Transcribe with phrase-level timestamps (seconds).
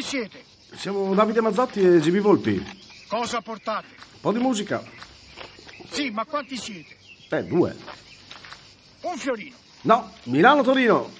[0.00, 0.42] Chi siete?
[0.76, 2.78] Siamo Davide Mazzotti e GB Volpi.
[3.06, 3.88] Cosa portate?
[3.98, 4.82] Un po' di musica.
[5.90, 6.96] Sì, ma quanti siete?
[7.28, 7.76] Eh, due.
[9.02, 9.54] Un fiorino.
[9.82, 11.10] No, Milano-Torino.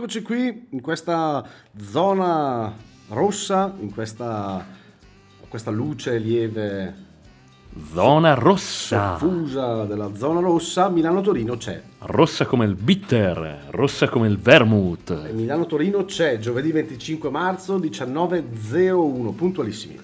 [0.00, 1.46] Eccoci qui in questa
[1.78, 2.74] zona
[3.08, 4.64] rossa, in questa,
[5.46, 6.94] questa luce lieve
[7.92, 9.18] Zona rossa.
[9.20, 10.88] diffusa della zona rossa.
[10.88, 11.82] Milano-Torino c'è.
[11.98, 15.32] Rossa come il bitter, rossa come il vermouth.
[15.32, 20.00] Milano-Torino c'è giovedì 25 marzo 19.01, puntualissimi.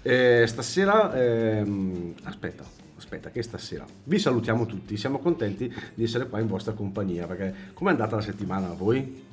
[0.00, 2.64] Eh, stasera, ehm, aspetta,
[2.96, 7.54] aspetta, che stasera vi salutiamo tutti, siamo contenti di essere qua in vostra compagnia perché
[7.74, 9.32] com'è andata la settimana a voi?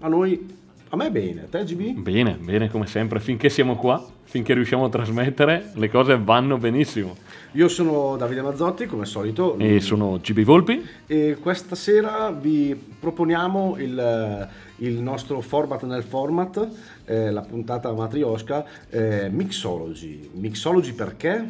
[0.00, 0.46] A noi,
[0.90, 1.98] a me bene, a te GB?
[1.98, 7.16] Bene, bene come sempre, finché siamo qua, finché riusciamo a trasmettere, le cose vanno benissimo.
[7.52, 10.86] Io sono Davide Mazzotti, come al solito, E sono GB Volpi.
[11.06, 16.68] e questa sera vi proponiamo il, il nostro format nel format,
[17.04, 20.30] eh, la puntata matriosca, eh, Mixology.
[20.34, 21.44] Mixology perché?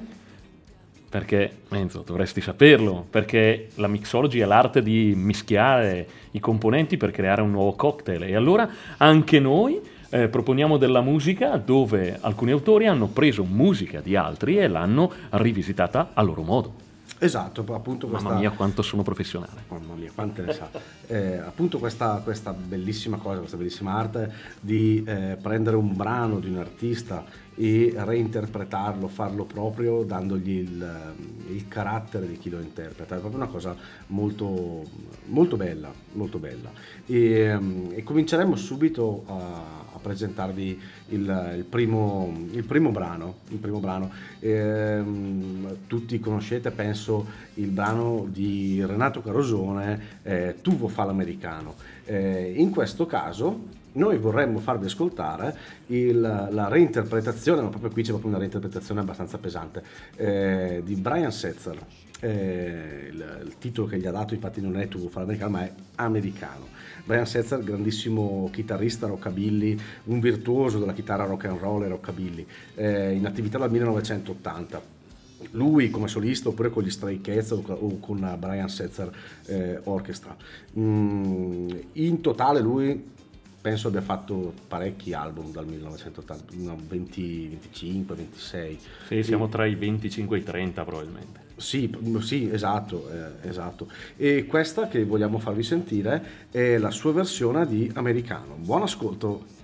[1.08, 7.40] Perché, Enzo, dovresti saperlo, perché la mixology è l'arte di mischiare i componenti per creare
[7.40, 8.24] un nuovo cocktail.
[8.24, 9.80] E allora anche noi
[10.10, 16.10] eh, proponiamo della musica dove alcuni autori hanno preso musica di altri e l'hanno rivisitata
[16.14, 16.87] a loro modo.
[17.18, 18.28] Esatto, appunto questa...
[18.28, 19.64] Mamma mia, quanto sono professionale.
[19.68, 20.70] Mamma mia, quante ne sa.
[21.06, 26.48] Eh, appunto questa, questa bellissima cosa, questa bellissima arte di eh, prendere un brano di
[26.48, 27.24] un artista
[27.56, 31.14] e reinterpretarlo, farlo proprio, dandogli il,
[31.50, 33.16] il carattere di chi lo interpreta.
[33.16, 33.74] È proprio una cosa
[34.08, 34.84] molto,
[35.24, 36.70] molto bella, molto bella.
[37.04, 43.38] E, ehm, e cominceremo subito a, a presentarvi il, il primo, il primo brano.
[43.48, 44.10] Il primo brano.
[44.40, 51.74] Ehm, tutti conoscete, penso, il brano di Renato Carosone, eh, Tuvo fa l'americano.
[52.04, 58.10] Eh, in questo caso noi vorremmo farvi ascoltare il- la reinterpretazione, ma proprio qui c'è
[58.10, 59.82] proprio una reinterpretazione abbastanza pesante,
[60.16, 61.76] eh, di Brian Setzer.
[62.20, 65.64] Eh, il, il titolo che gli ha dato infatti non è Tuvo fa l'americano, ma
[65.64, 66.66] è Americano.
[67.08, 73.12] Brian Setzer, grandissimo chitarrista rockabilly, un virtuoso della chitarra rock and roll e rockabilly, eh,
[73.12, 74.96] in attività dal 1980
[75.52, 79.10] lui come solista oppure con gli Stray Cats o con Brian Setzer
[79.46, 80.36] eh, Orchestra.
[80.78, 83.02] Mm, in totale lui
[83.58, 88.78] penso abbia fatto parecchi album dal 1980, no, 20, 25, 26.
[89.06, 91.47] Sì, siamo tra i 25 e i 30 probabilmente.
[91.58, 93.90] Sì, sì, esatto, eh, esatto.
[94.16, 98.54] E questa che vogliamo farvi sentire è la sua versione di Americano.
[98.54, 99.57] Buon ascolto.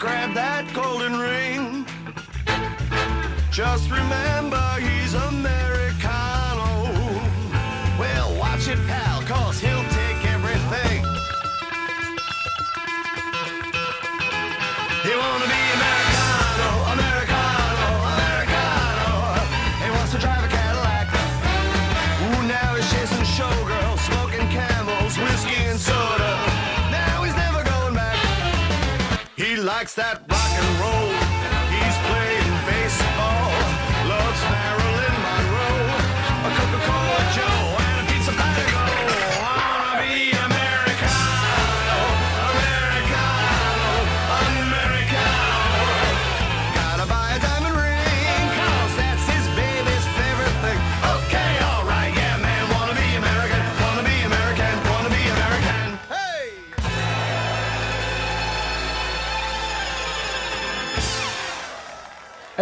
[0.00, 1.84] Grab that golden ring.
[3.52, 4.29] Just remember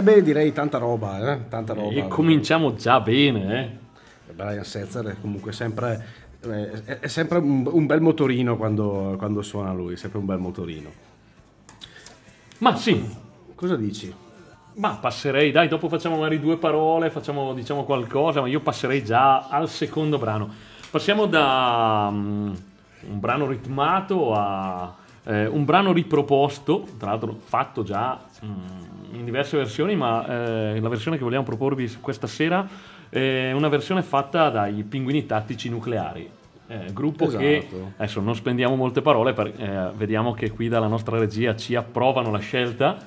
[0.09, 1.49] E beh, direi tanta roba, eh?
[1.49, 1.93] Tanta roba.
[1.93, 3.61] E cominciamo già bene,
[4.27, 4.33] eh.
[4.33, 6.05] Brian Setzer è comunque sempre,
[6.41, 10.91] eh, è, è sempre un, bel motorino quando, quando suona lui, sempre un bel motorino.
[12.59, 14.15] Ma sì, Cosa dici?
[14.75, 19.49] ma passerei, dai, dopo facciamo magari due parole, facciamo diciamo qualcosa, ma io passerei già
[19.49, 20.49] al secondo brano.
[20.89, 22.55] Passiamo da mm,
[23.09, 24.95] un brano ritmato a
[25.25, 30.27] eh, un brano riproposto, tra l'altro fatto già mm, in diverse versioni, ma
[30.75, 32.67] eh, la versione che vogliamo proporvi questa sera
[33.09, 36.31] è una versione fatta dai Pinguini Tattici Nucleari.
[36.71, 37.93] eh, gruppo che Esatto.
[37.97, 42.31] adesso non spendiamo molte parole, per- eh, vediamo che qui dalla nostra regia ci approvano
[42.31, 42.99] la scelta.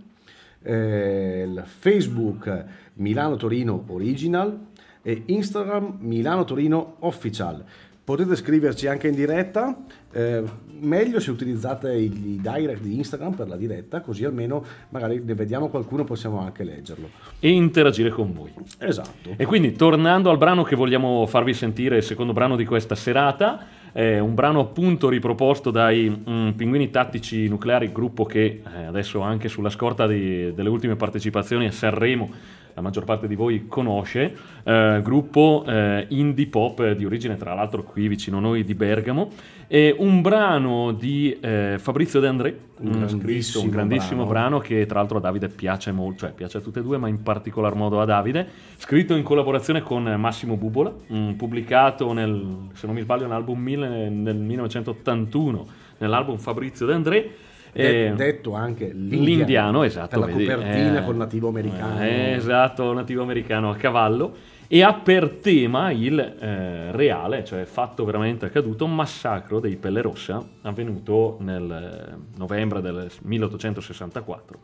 [0.62, 1.48] eh,
[1.78, 2.64] Facebook
[2.94, 4.58] Milano Torino Original
[5.02, 7.64] e Instagram Milano Torino Official.
[8.02, 9.76] Potete scriverci anche in diretta,
[10.10, 10.42] eh,
[10.80, 15.68] meglio se utilizzate i, direct di Instagram per la diretta, così almeno magari ne vediamo
[15.68, 17.08] qualcuno possiamo anche leggerlo.
[17.38, 18.52] E interagire con voi.
[18.78, 19.34] Esatto.
[19.36, 23.64] E quindi tornando al brano che vogliamo farvi sentire, il secondo brano di questa serata,
[23.92, 29.48] è un brano appunto riproposto dai mm, Pinguini Tattici Nucleari, gruppo che eh, adesso anche
[29.48, 35.00] sulla scorta di- delle ultime partecipazioni a Sanremo la maggior parte di voi conosce, eh,
[35.02, 39.30] gruppo eh, indie pop di origine tra l'altro qui vicino a noi di Bergamo,
[39.72, 44.30] e un brano di eh, Fabrizio De André, Un grandissimo un grandissimo brano.
[44.30, 47.06] brano che tra l'altro a Davide piace molto, cioè piace a tutte e due, ma
[47.06, 48.48] in particolar modo a Davide,
[48.78, 54.08] scritto in collaborazione con Massimo Bubola, mm, pubblicato nel, se non mi sbaglio, nell'album 1000
[54.08, 55.66] nel 1981,
[55.98, 57.30] nell'album Fabrizio De André.
[57.72, 60.08] De- eh, detto anche l'indiano, L'indiano, esatto.
[60.08, 62.02] Per la vedi, copertina eh, col nativo americano.
[62.02, 64.34] eh, esatto, nativo americano a cavallo.
[64.72, 70.46] E ha per tema il eh, reale, cioè fatto veramente accaduto, massacro dei Pelle Rossa,
[70.62, 74.58] avvenuto nel eh, novembre del 1864,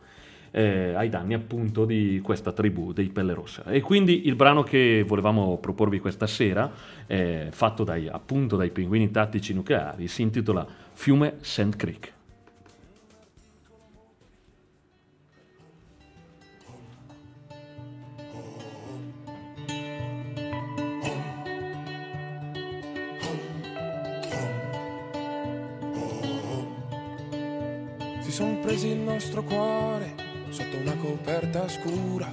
[0.51, 3.65] eh, ai danni appunto di questa tribù dei Pelle Rossa.
[3.65, 6.71] E quindi il brano che volevamo proporvi questa sera,
[7.05, 12.13] eh, fatto dai, appunto dai pinguini tattici nucleari, si intitola Fiume Sand Creek.
[28.77, 30.13] Si son presi il nostro cuore
[30.49, 32.31] sotto una coperta scura.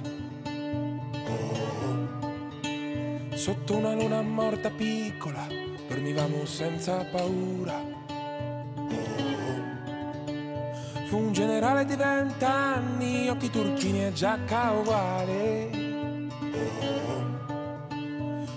[3.33, 5.47] Sotto una luna morta piccola
[5.87, 7.73] dormivamo senza paura.
[11.07, 15.69] Fu un generale di vent'anni, occhi turchini e giacca uguale.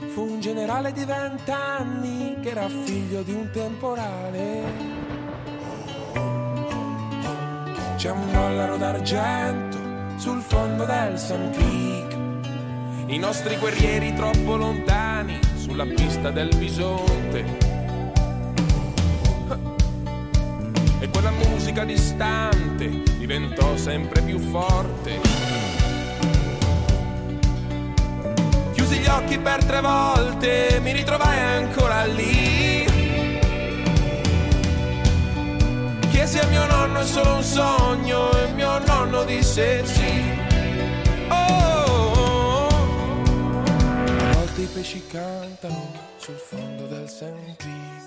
[0.08, 4.97] Fu un generale di vent'anni che era figlio di un temporale.
[7.98, 9.76] C'è un dollaro d'argento
[10.18, 12.16] sul fondo del Sun Creek.
[13.06, 17.44] I nostri guerrieri troppo lontani sulla pista del bisonte.
[21.00, 25.20] E quella musica distante diventò sempre più forte.
[28.74, 32.87] Chiusi gli occhi per tre volte, mi ritrovai ancora lì.
[36.30, 40.22] A mio nonno è solo un sogno e mio nonno disse sì.
[41.30, 47.97] Oh, a volte i pesci cantano sul fondo del St.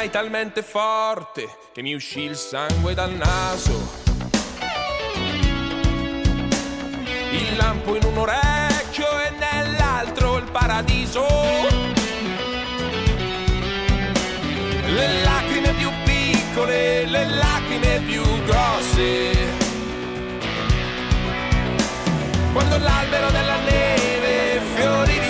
[0.00, 3.90] Sognai talmente forte che mi uscì il sangue dal naso.
[7.32, 11.26] Il lampo in un orecchio e nell'altro il paradiso.
[14.86, 19.32] Le lacrime più piccole, le lacrime più grosse.
[22.54, 25.29] Quando l'albero della neve, fiori di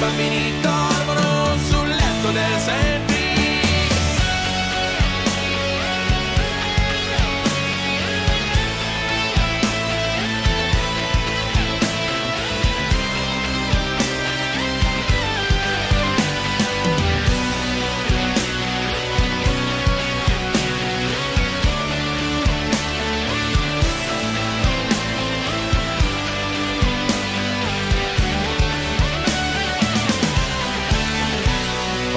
[0.00, 0.59] bambini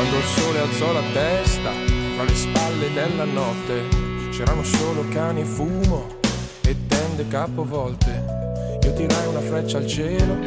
[0.03, 3.87] Quando il sole alzò la testa fra le spalle della notte,
[4.31, 6.19] c'erano solo cani e fumo
[6.61, 8.79] e tende capovolte.
[8.83, 10.37] Io tirai una freccia al cielo,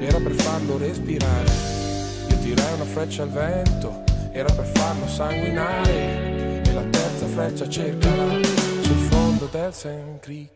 [0.00, 1.48] era per farlo respirare.
[2.28, 4.02] Io tirai una freccia al vento,
[4.32, 6.62] era per farlo sanguinare.
[6.64, 8.42] E la terza freccia cercala
[8.80, 10.18] sul fondo del St.
[10.18, 10.50] Creek.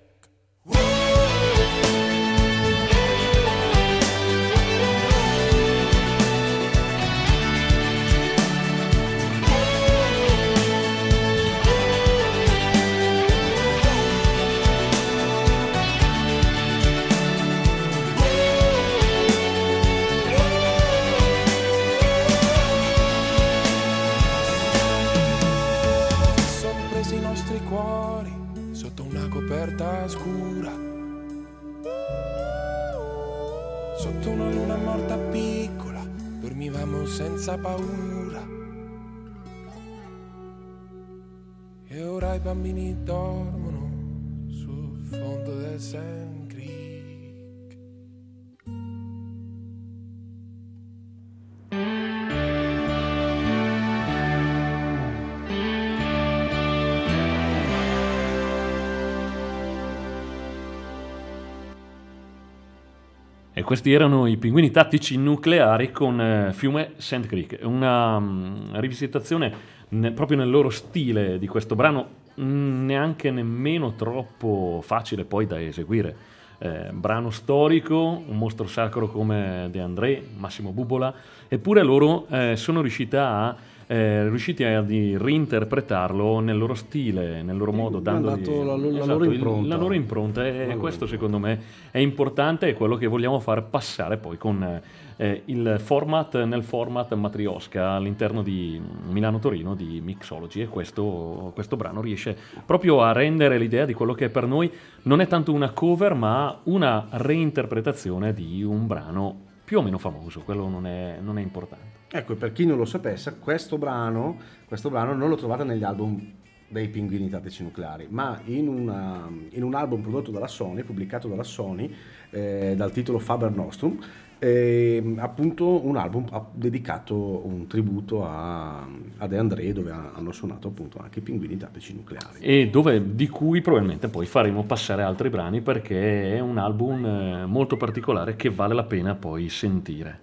[63.68, 67.26] Questi erano i pinguini tattici nucleari con eh, Fiume St.
[67.26, 69.52] Creek, una mm, rivisitazione
[69.90, 72.08] ne- proprio nel loro stile di questo brano,
[72.40, 76.16] mm, neanche nemmeno troppo facile poi da eseguire.
[76.56, 81.12] Eh, brano storico, un mostro sacro come De André, Massimo Bubola,
[81.46, 83.54] eppure loro eh, sono riusciti a,
[83.90, 88.88] eh, riusciti a di reinterpretarlo nel loro stile, nel loro modo, dandogli dato la la
[88.88, 89.68] Esatto, loro il- impronta.
[89.68, 93.64] la loro impronta e loro questo secondo me è importante e quello che vogliamo far
[93.64, 94.80] passare poi con
[95.16, 98.78] eh, il format nel format Matriosca all'interno di
[99.08, 104.28] Milano-Torino di Mixology e questo, questo brano riesce proprio a rendere l'idea di quello che
[104.28, 104.70] per noi
[105.04, 110.40] non è tanto una cover ma una reinterpretazione di un brano più o meno famoso,
[110.40, 111.97] quello non è, non è importante.
[112.10, 116.32] Ecco, per chi non lo sapesse, questo brano, questo brano non lo trovate negli album
[116.66, 121.42] dei Pinguini Tattici Nucleari, ma in, una- in un album prodotto dalla Sony, pubblicato dalla
[121.42, 121.92] Sony,
[122.30, 123.98] eh, dal titolo Faber Nostrum,
[124.38, 128.86] eh, appunto un album dedicato un tributo a,
[129.18, 132.38] a De André dove ha- hanno suonato appunto anche i Pinguini Tattici Nucleari.
[132.40, 137.46] e dove, di cui probabilmente poi faremo passare altri brani perché è un album eh,
[137.46, 140.20] molto particolare che vale la pena poi sentire.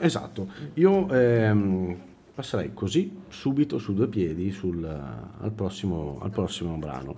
[0.00, 1.96] Esatto, io ehm,
[2.34, 7.16] passerei così subito su due piedi sul- al, prossimo, al prossimo brano.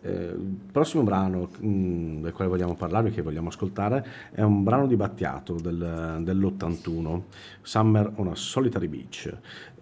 [0.00, 4.86] Eh, il prossimo brano mh, del quale vogliamo parlarvi, che vogliamo ascoltare, è un brano
[4.86, 7.24] di Battiato del- dell'81,
[7.62, 9.32] Summer on a Solitary Beach,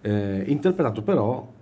[0.00, 1.52] eh, interpretato però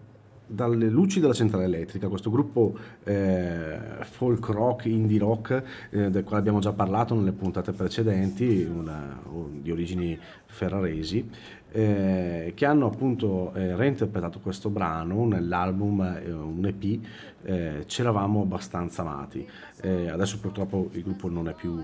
[0.47, 6.41] dalle luci della centrale elettrica, questo gruppo eh, folk rock, indie rock, eh, del quale
[6.41, 9.21] abbiamo già parlato nelle puntate precedenti, una-
[9.61, 11.29] di origini ferraresi,
[11.77, 17.01] eh, che hanno appunto eh, reinterpretato questo brano nell'album, eh, un EP,
[17.43, 19.47] eh, C'eravamo abbastanza amati.
[19.85, 21.79] Adesso purtroppo il gruppo non è più,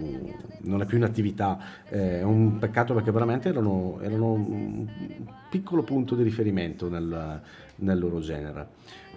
[0.61, 4.87] non è più in attività, è un peccato perché veramente erano, erano un
[5.51, 7.43] piccolo punto di riferimento nel,
[7.81, 8.69] nel loro genere.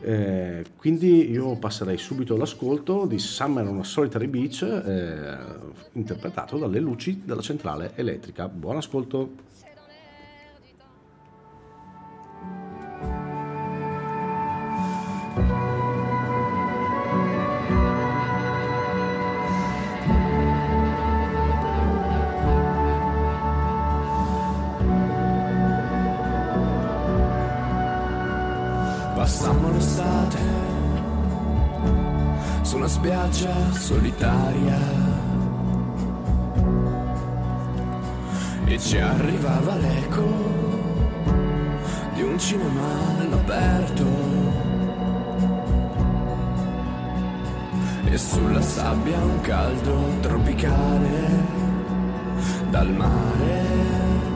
[0.02, 5.38] Eh, quindi io passerei subito all'ascolto di Summer on a Solitary Beach, eh,
[5.94, 8.50] interpretato dalle luci della centrale elettrica.
[8.50, 9.52] Buon ascolto!
[32.84, 34.78] Una spiaggia solitaria.
[38.66, 40.28] E ci arrivava l'eco
[42.14, 42.86] di un cinema
[43.20, 44.06] all'aperto.
[48.04, 51.42] E sulla sabbia un caldo tropicale
[52.70, 54.33] dal mare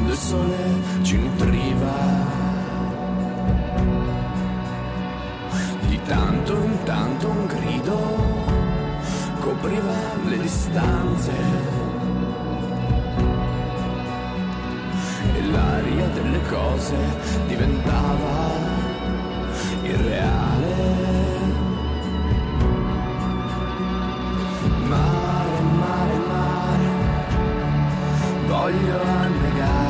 [0.00, 0.56] quando il sole
[1.02, 1.92] ci nutriva
[5.88, 7.98] di tanto in tanto un grido
[9.40, 11.32] copriva le distanze
[15.34, 16.96] e l'aria delle cose
[17.46, 18.52] diventava
[19.82, 20.74] irreale
[24.88, 26.50] mare, mare, mare
[28.46, 29.89] voglio annegare.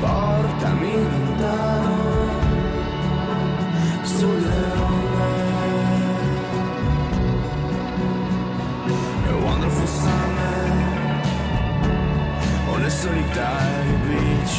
[0.00, 1.96] porta me lontano
[4.02, 5.28] sulle onde.
[9.26, 10.60] E wonderful summer
[12.72, 14.56] on a solitary beach.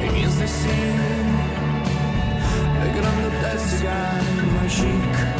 [0.00, 0.92] Against the sea,
[2.82, 5.37] a grand teu cigarro magique.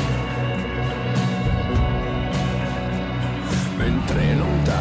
[4.19, 4.78] Mentre lontano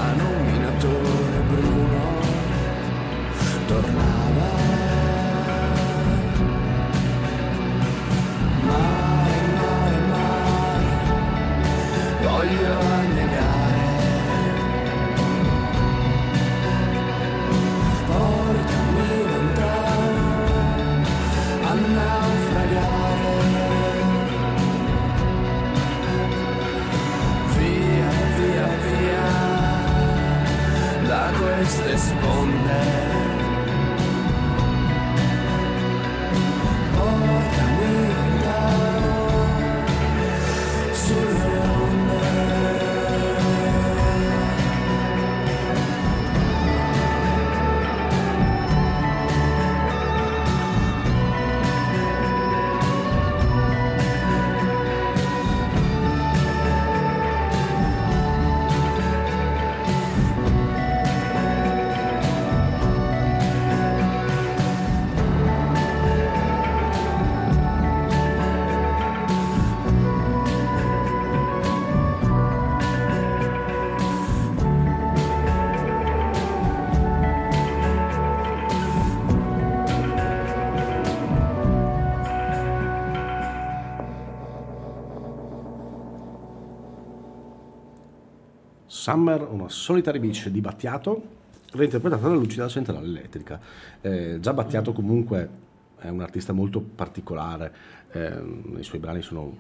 [89.08, 91.36] Summer, una solitary beach di Battiato,
[91.72, 93.58] reinterpretata dalla luci della centrale elettrica.
[94.02, 95.50] Eh, già Battiato comunque
[95.98, 97.74] è un artista molto particolare,
[98.12, 98.34] eh,
[98.78, 99.56] i suoi brani sono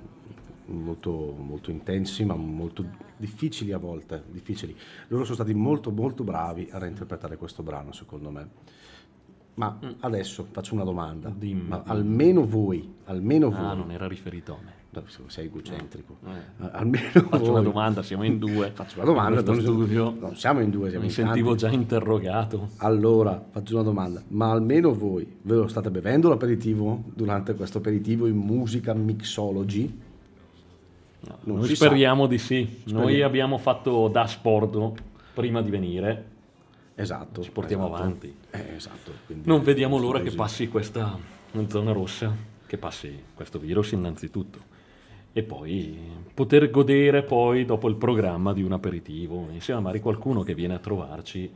[0.66, 2.84] molto, molto intensi ma molto
[3.16, 4.76] difficili a volte, difficili.
[5.08, 8.50] Loro sono stati molto molto bravi a reinterpretare questo brano secondo me.
[9.54, 11.30] Ma adesso faccio una domanda.
[11.30, 11.90] Dimmi, Ma dimmi.
[11.90, 14.77] almeno voi, almeno voi, Ah, non era riferito a me.
[15.00, 16.64] No, sei egocentrico, Eh.
[16.64, 18.72] A- almeno Faccio voi- una domanda, siamo in due.
[18.76, 20.16] Faccio una domanda, non, studio.
[20.20, 21.64] non siamo in due, siamo Mi in sentivo tanti.
[21.66, 22.70] già interrogato.
[22.78, 28.28] Allora, faccio una domanda, ma almeno voi ve lo state bevendo l'aperitivo durante questo aperitivo
[28.28, 30.00] in musica mixology?
[31.44, 31.86] Non Noi si sa.
[31.86, 32.82] speriamo di sì.
[32.86, 33.26] Noi Speriamo.
[33.26, 35.02] abbiamo fatto da sport
[35.34, 36.26] prima di venire.
[36.96, 37.42] Esatto.
[37.44, 38.02] Ci portiamo esatto.
[38.02, 38.36] avanti.
[38.52, 39.12] Eh, esatto.
[39.26, 41.18] quindi- Non vediamo l'ora che passi questa
[41.68, 42.34] zona rossa,
[42.66, 44.60] che passi questo virus innanzitutto.
[45.38, 45.96] E poi
[46.34, 50.74] poter godere poi dopo il programma di un aperitivo, insieme a magari qualcuno che viene
[50.74, 51.48] a trovarci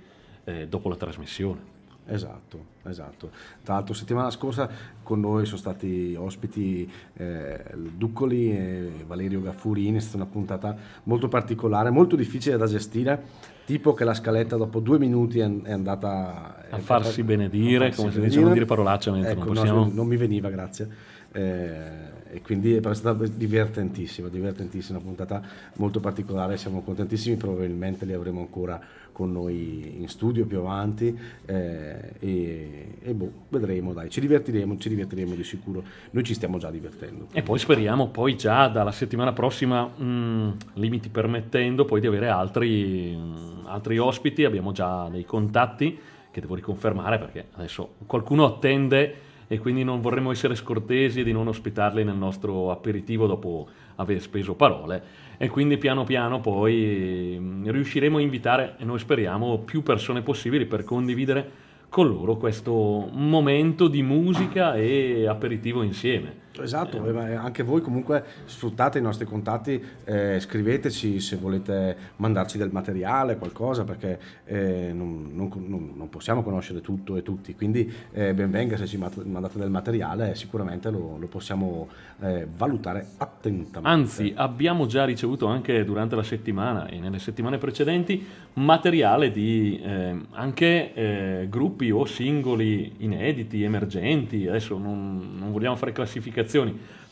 [0.43, 1.59] eh, dopo la trasmissione.
[2.05, 3.31] Esatto, esatto.
[3.63, 4.69] Tra l'altro settimana scorsa
[5.01, 7.59] con noi sono stati ospiti eh,
[7.95, 13.19] Duccoli e Valerio Gaffurini, è stata una puntata molto particolare, molto difficile da gestire,
[13.65, 17.99] tipo che la scaletta dopo due minuti è, è andata A farsi benedire, a farsi
[17.99, 18.43] come si dice, benedire.
[18.43, 20.87] non dire parolacce, mentre Ecco, non no, possiamo- non mi veniva, grazie.
[21.31, 25.41] Eh, e quindi è stata divertentissima, divertentissima, puntata
[25.75, 28.79] molto particolare, siamo contentissimi, probabilmente li avremo ancora
[29.11, 34.87] con noi in studio più avanti eh, e, e boh, vedremo, dai, ci divertiremo, ci
[34.87, 37.27] divertiremo di sicuro, noi ci stiamo già divertendo.
[37.33, 43.13] E poi speriamo poi già dalla settimana prossima, mh, limiti permettendo, poi di avere altri,
[43.13, 44.45] mh, altri ospiti.
[44.45, 45.99] Abbiamo già dei contatti
[46.31, 51.49] che devo riconfermare perché adesso qualcuno attende e quindi non vorremmo essere scortesi di non
[51.49, 55.03] ospitarli nel nostro aperitivo dopo aver speso parole.
[55.35, 60.65] E quindi piano piano poi mh, riusciremo a invitare, e noi speriamo, più persone possibili
[60.65, 61.51] per condividere
[61.89, 66.33] con loro questo momento di musica e aperitivo insieme.
[66.59, 72.69] Esatto, eh, anche voi comunque sfruttate i nostri contatti, eh, scriveteci se volete mandarci del
[72.71, 78.51] materiale, qualcosa, perché eh, non, non- non- possiamo conoscere tutto e tutti, quindi eh, ben
[78.51, 81.87] venga se ci mandate del materiale, sicuramente lo, lo possiamo
[82.19, 83.87] eh, valutare attentamente.
[83.87, 90.15] Anzi, abbiamo già ricevuto anche durante la settimana e nelle settimane precedenti materiale di eh,
[90.31, 96.39] anche eh, gruppi o singoli inediti, emergenti, adesso non, non vogliamo fare classificazioni,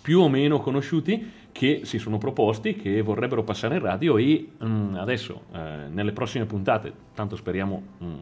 [0.01, 4.95] più o meno conosciuti che si sono proposti, che vorrebbero passare in radio e mm,
[4.95, 8.13] adesso eh, nelle prossime puntate, tanto speriamo mm,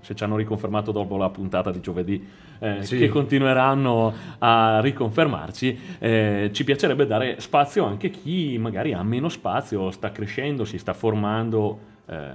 [0.00, 2.24] se ci hanno riconfermato dopo la puntata di giovedì,
[2.60, 2.96] eh, Sì.
[2.96, 9.28] che continueranno a riconfermarci, eh, ci piacerebbe dare spazio anche a chi magari ha meno
[9.28, 12.28] spazio, sta crescendo, si sta formando eh,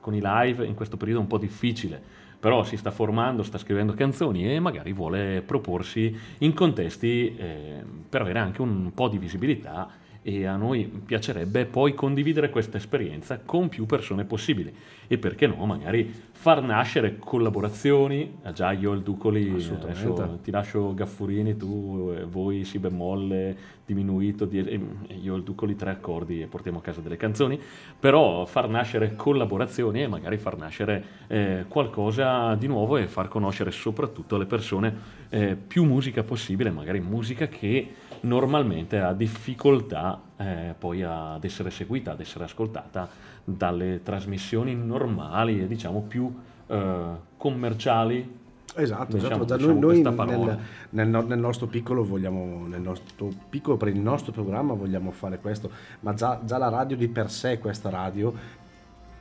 [0.00, 2.00] con i live in questo periodo un po' difficile,
[2.38, 8.20] però si sta formando, sta scrivendo canzoni e magari vuole proporsi in contesti eh, per
[8.20, 9.88] avere anche un po' di visibilità
[10.22, 14.74] e a noi piacerebbe poi condividere questa esperienza con più persone possibili.
[15.06, 18.38] E perché no magari far nascere collaborazioni.
[18.42, 20.02] Ah, già io e il Ducoli Assolutamente.
[20.02, 24.80] adesso ti lascio Gaffurini tu eh, voi si bemolle diminuito di-
[25.22, 27.58] io il Ducoli tre accordi e portiamo a casa delle canzoni.
[27.98, 33.70] Però far nascere collaborazioni e magari far nascere eh, qualcosa di nuovo e far conoscere
[33.70, 34.94] soprattutto alle persone
[35.30, 37.88] eh, più musica possibile magari musica che
[38.22, 43.08] normalmente ha difficoltà eh, poi ad essere seguita, ad essere ascoltata
[43.44, 46.32] dalle trasmissioni normali e diciamo più
[46.66, 47.04] eh,
[47.36, 48.36] commerciali.
[48.74, 49.56] Esatto, Diciamo- esatto.
[49.56, 50.58] Diciamo noi, parola.
[50.90, 55.38] nel, nel nel nostro piccolo vogliamo, nel nostro piccolo per il nostro programma vogliamo fare
[55.38, 58.32] questo, ma già, già la radio di per sé, questa radio,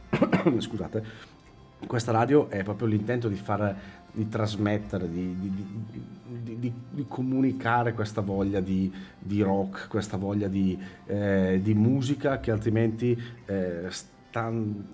[0.60, 1.04] scusate,
[1.88, 3.76] questa radio è proprio l'intento di fare,
[4.18, 6.74] di trasmettere, di, di- di-
[7.08, 8.92] comunicare questa voglia di,
[9.44, 10.76] rock, questa voglia di,
[11.06, 14.86] eh, musica che altrimenti eh, stan-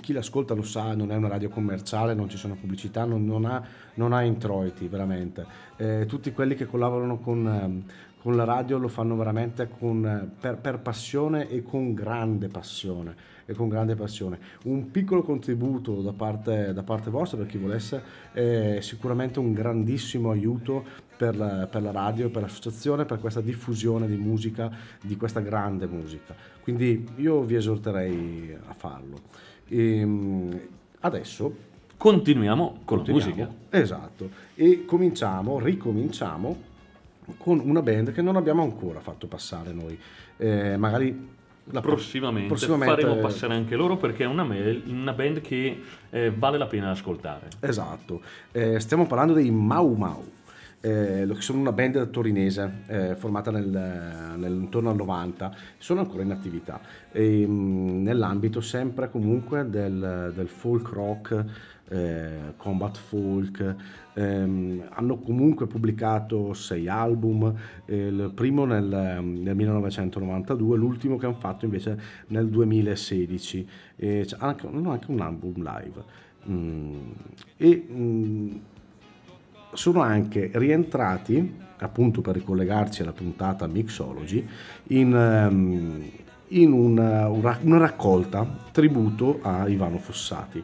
[0.00, 3.44] chi, l'ascolta lo sa, non è una radio commerciale, non ci sono pubblicità, non, non
[3.44, 3.62] ha,
[3.94, 5.46] non ha introiti veramente.
[5.76, 7.84] Eh, tutti quelli che collaborano con, ehm,
[8.20, 13.32] con la radio lo fanno veramente con, per, per passione e con grande passione.
[13.46, 14.38] E con grande passione.
[14.64, 20.30] Un piccolo contributo da parte, da parte vostra per chi volesse è sicuramente un grandissimo
[20.30, 20.82] aiuto
[21.24, 25.86] per la, per la radio, per l'associazione, per questa diffusione di musica, di questa grande
[25.86, 26.34] musica.
[26.60, 29.18] Quindi io vi esorterei a farlo.
[29.68, 30.60] Ehm,
[31.00, 33.34] adesso Continuiamo con la continuiamo.
[33.34, 33.54] musica.
[33.70, 34.28] Esatto.
[34.54, 36.72] E cominciamo, ricominciamo
[37.38, 39.98] con una band che non abbiamo ancora fatto passare noi.
[40.36, 41.32] Eh, magari
[41.70, 45.80] la pro- Prossimamente, prossimamente- faremo passare anche loro perché è una, me- una band che
[46.10, 47.48] eh, vale la pena ascoltare.
[47.60, 48.20] Esatto,
[48.52, 50.22] Eh, stiamo parlando dei Mau Mau,
[50.84, 53.66] eh, sono una band torinese eh, formata nel,
[54.36, 56.78] nel- intorno al 90, sono ancora in attività,
[57.10, 61.44] e, mh, nell'ambito sempre comunque del, del folk rock,
[61.88, 63.76] eh, combat folk,
[64.12, 67.54] ehm, hanno comunque pubblicato sei album,
[67.86, 74.36] eh, il primo nel, nel 1992, l'ultimo che hanno fatto invece nel 2016, e c'è
[74.38, 76.22] anche, hanno anche un album live.
[76.46, 77.10] Mm,
[77.56, 78.56] e mm,
[79.74, 84.46] sono anche rientrati, appunto per ricollegarci alla puntata Mixology,
[84.88, 86.02] in, ehm,
[86.48, 90.62] in una, una- raccolta tributo a Ivano Fossati,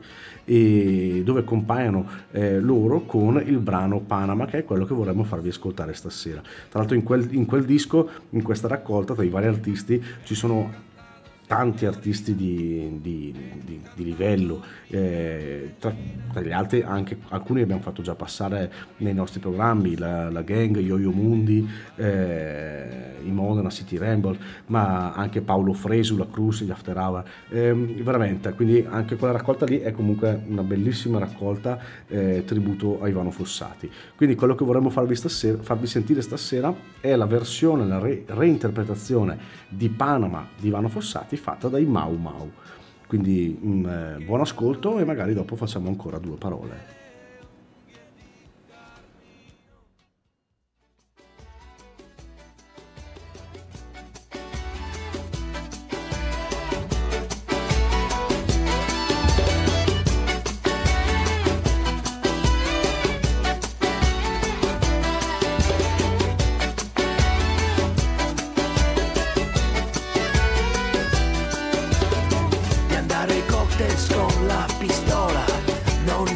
[1.23, 5.95] dove compaiono eh, loro con il brano Panama, che è quello che vorremmo farvi ascoltare
[5.95, 6.41] stasera.
[6.41, 10.35] Tra l'altro in quel, in quel disco, in questa raccolta, tra i vari artisti, ci
[10.35, 10.89] sono
[11.51, 13.35] tanti artisti di, di-
[13.65, 15.93] di- di livello, eh, tra,
[16.33, 20.79] tra gli altri anche alcuni abbiamo fatto già passare nei nostri programmi, la, la gang,
[20.79, 26.97] Yo-Yo Mundi, eh, i Modena City Ramble, ma anche Paolo Fresu, la Cruz, gli After
[26.97, 33.03] Hour, ehm, veramente, quindi anche quella raccolta lì è comunque una bellissima raccolta eh, tributo
[33.03, 33.91] a Ivano Fossati.
[34.15, 39.37] Quindi quello che vorremmo farvi, stasera, farvi sentire stasera è la versione, la re- reinterpretazione
[39.69, 42.51] di Panama di Ivano Fossati fatta dai Mau Mau.
[43.07, 47.00] Quindi mm, eh, buon ascolto e magari dopo facciamo ancora due parole.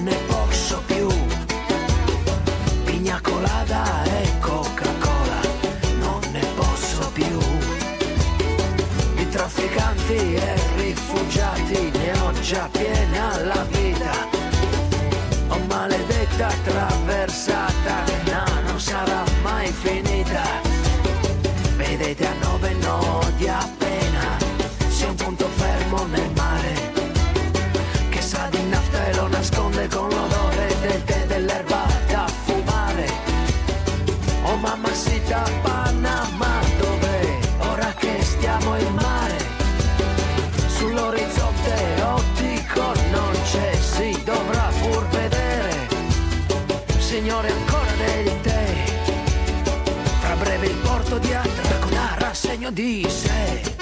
[0.03, 0.34] Non
[52.65, 53.74] Andragonara segno di sé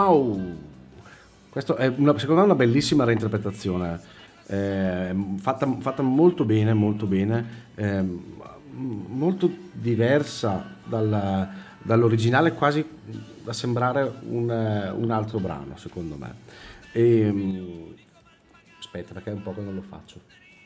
[0.00, 0.56] Mau.
[1.50, 4.00] Questo è una, secondo me una bellissima reinterpretazione,
[4.46, 8.22] eh, fatta, fatta molto bene, molto bene, ehm,
[8.72, 11.48] molto diversa dal-
[11.82, 12.84] dall'originale, quasi
[13.42, 16.34] da sembrare un, eh, un altro brano, secondo me.
[16.92, 17.94] E,
[18.78, 20.20] aspetta, perché è un po' che non lo faccio.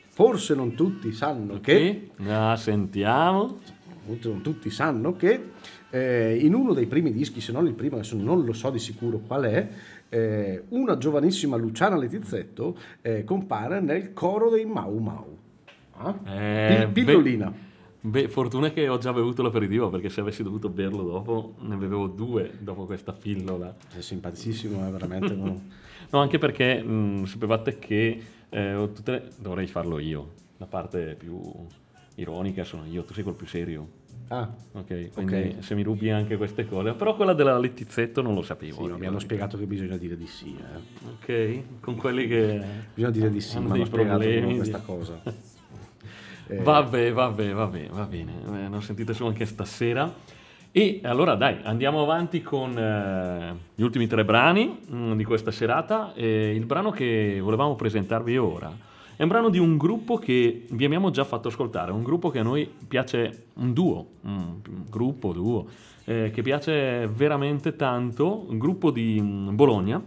[0.07, 2.29] Forse non tutti sanno che Che?
[2.31, 3.59] Ah, sentiamo.
[4.07, 5.51] Non tutti sanno che
[5.89, 8.79] eh, in uno dei primi dischi, se non il primo, adesso non lo so di
[8.79, 9.67] sicuro qual è,
[10.09, 15.37] eh, una giovanissima Luciana Letizzetto eh, compare nel coro dei Mau Mau.
[15.97, 16.15] Ah?
[16.25, 17.53] Eh, Pil- Pillolina.
[18.01, 22.05] Beh, fortuna che ho già bevuto l'aperitivo perché se avessi dovuto berlo dopo ne bevevo
[22.07, 23.75] due dopo questa pillola.
[23.87, 25.33] Sei simpaticissimo, è veramente.
[25.33, 25.61] uno-
[26.11, 30.33] No, anche perché mh, sapevate che eh, le- dovrei farlo io.
[30.57, 31.41] La parte più
[32.15, 34.03] ironica sono io, tu sei quel più serio.
[34.27, 36.93] Ah, Ok, quindi se mi rubi anche queste cose.
[36.93, 38.85] Però quella della Letizzetto non lo sapevo.
[38.87, 40.55] sì, mi hanno spiegato che bisogna dire di sì.
[40.57, 41.07] eh.
[41.09, 42.59] Ok, con quelli che...
[42.93, 45.21] Bisogna dire di sì, dei spiegato problemi questa cosa.
[46.47, 48.33] Eh, Vabbè, vabbè, vabbè, va bene.
[48.65, 50.13] Eh, non sentite su anche stasera.
[50.71, 56.13] E allora dai, andiamo avanti con eh, gli ultimi tre brani mm, di questa serata.
[56.13, 58.71] E il brano che volevamo presentarvi ora
[59.15, 62.39] è un brano di un gruppo che vi abbiamo già fatto ascoltare, un gruppo che
[62.39, 65.67] a noi piace, un duo, un gruppo, duo,
[66.03, 70.01] eh, che piace veramente tanto, un gruppo di mm, Bologna,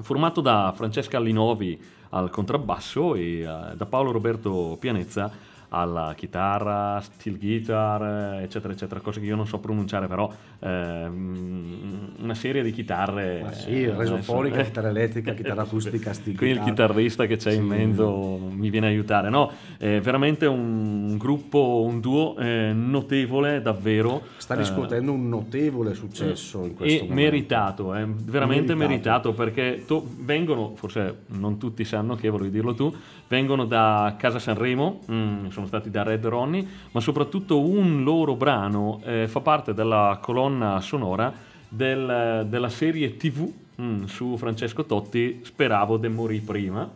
[0.00, 1.78] formato da Francesca Allinovi
[2.10, 5.30] al contrabbasso e eh, da Paolo Roberto Pianezza
[5.72, 12.14] alla chitarra, steel guitar, eh, eccetera, eccetera, cose che io non so pronunciare, però ehm,
[12.20, 13.40] una serie di chitarre.
[13.42, 16.68] Ma sì, eh, resofonica, adesso- chitarra elettrica, chitarra acustica, steel Qui il guitar.
[16.70, 17.66] chitarrista che c'è in Sì.
[17.66, 19.30] mezzo mi viene a aiutare.
[19.30, 24.22] No, è veramente un gruppo, un duo eh, notevole, davvero.
[24.36, 27.14] Sta Eh, riscuotendo un notevole successo in questo e momento.
[27.22, 29.30] meritato, è veramente Meritato.
[29.30, 32.92] meritato, perché to- vengono, forse non tutti sanno che, volevi dirlo tu,
[33.28, 39.00] vengono da Casa Sanremo, mm, sono stati da Red Ronnie, ma soprattutto un loro brano
[39.04, 41.32] eh, fa parte della colonna sonora
[41.68, 43.50] del- della serie TV
[43.80, 46.88] mm, su Francesco Totti, Speravo de morì prima.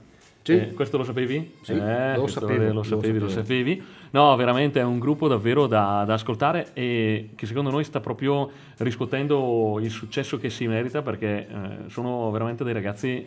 [0.43, 0.53] Sì.
[0.53, 1.55] Eh, questo lo sapevi?
[1.63, 3.29] Sì, Eh, lo sapevo, lo lo sapevi, lo sapevo.
[3.29, 3.83] sapevi.
[4.11, 8.51] No, veramente è un gruppo davvero da, da ascoltare e che secondo noi sta proprio
[8.77, 11.49] riscuotendo il successo che si merita perché eh,
[11.89, 13.09] sono veramente dei ragazzi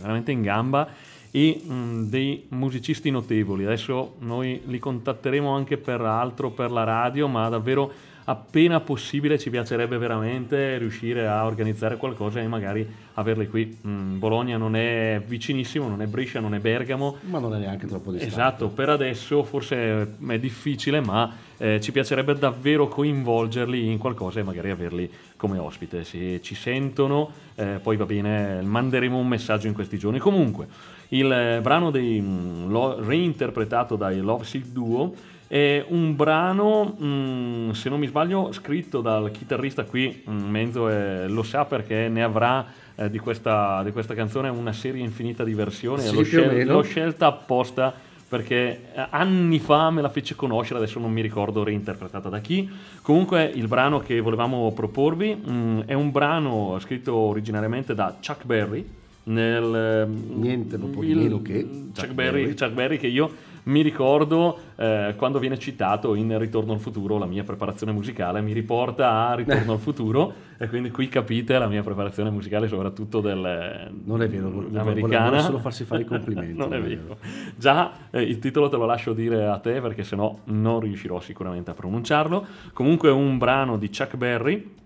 [0.00, 0.86] veramente in gamba
[1.30, 3.64] e mh, dei musicisti notevoli.
[3.64, 7.92] Adesso noi li contatteremo anche per altro per la radio, ma davvero
[8.28, 13.78] appena possibile ci piacerebbe veramente riuscire a organizzare qualcosa e magari averli qui.
[13.86, 17.86] Mm, Bologna non è vicinissimo, non è Brescia, non è Bergamo, Ma non è neanche
[17.86, 18.34] troppo distante.
[18.34, 24.42] Esatto, per adesso forse è difficile, ma eh, ci piacerebbe davvero coinvolgerli in qualcosa e
[24.42, 26.04] magari averli come ospite.
[26.04, 30.18] Se ci sentono, eh, poi va bene, manderemo un messaggio in questi giorni.
[30.18, 30.66] Comunque,
[31.08, 35.14] il eh, brano dei, mm, lo- reinterpretato dai Love Sick Duo
[35.46, 41.26] è un brano, mm, se non mi sbaglio, scritto dal chitarrista qui, mm, Menzo eh,
[41.28, 45.54] lo sa perché ne avrà eh, di, questa, di questa canzone una serie infinita di
[45.54, 46.02] versioni.
[46.02, 47.94] Sì, l'ho, scel- l'ho scelta apposta
[48.28, 52.68] perché eh, anni fa me la fece conoscere, adesso non mi ricordo reinterpretata da chi.
[53.00, 58.86] Comunque il brano che volevamo proporvi mm, è un brano scritto originariamente da Chuck Berry.
[59.28, 62.54] Nel, Niente proprio di il- meno che Chuck, Chuck Berry, Berry.
[62.54, 63.30] Chuck Berry che io
[63.64, 68.54] mi ricordo eh, quando viene citato in Ritorno al futuro, la mia preparazione musicale mi
[68.54, 73.90] riporta a Ritorno al futuro e quindi qui capite la mia preparazione musicale soprattutto del,
[74.04, 75.28] Non è vero, americana.
[75.28, 77.18] vuole solo farsi fare i complimenti, non è non è vero.
[77.56, 81.70] Già eh, il titolo te lo lascio dire a te perché sennò non riuscirò sicuramente
[81.70, 82.46] a pronunciarlo.
[82.72, 84.76] Comunque è un brano di Chuck Berry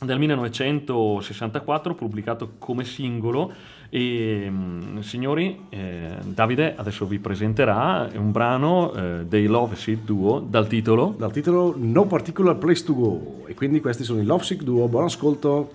[0.00, 3.52] del 1964 pubblicato come singolo
[3.90, 10.40] e mm, signori eh, Davide adesso vi presenterà un brano eh, dei Love Seed Duo
[10.40, 13.44] dal titolo Dal titolo No Particular Place to Go.
[13.46, 14.86] E quindi questi sono i Lovesick Duo.
[14.88, 15.72] Buon ascolto.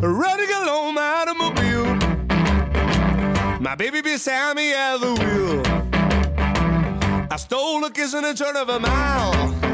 [0.00, 1.96] Running along my automobile.
[3.58, 5.60] My baby beside me at the wheel.
[7.30, 9.69] I stole a kiss in a turn of a mile.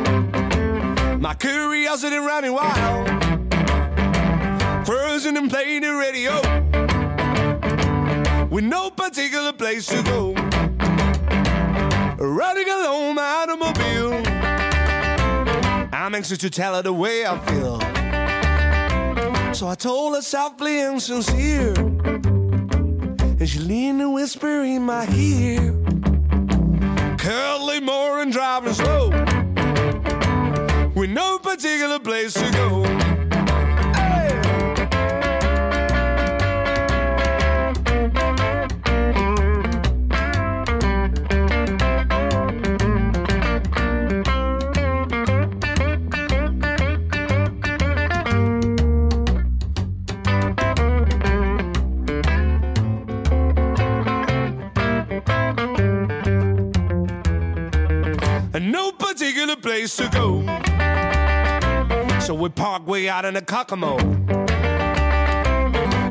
[1.26, 3.08] My curiosity running wild.
[4.86, 6.40] Cruising and playing the radio.
[8.46, 10.34] With no particular place to go.
[12.16, 14.22] Running along my automobile.
[15.92, 17.80] I'm anxious to tell her the way I feel.
[19.52, 21.74] So I told her softly and sincere.
[21.74, 25.74] And she leaned and whispered in my ear.
[27.18, 29.25] Curly more and driving slow.
[31.16, 32.84] No particular place to go.
[58.52, 60.75] And no particular place to go.
[62.26, 63.98] So we parked way out in the Kokomo.